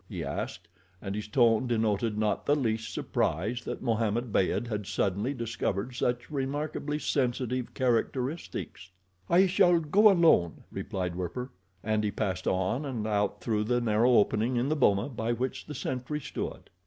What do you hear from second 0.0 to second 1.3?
he asked, and his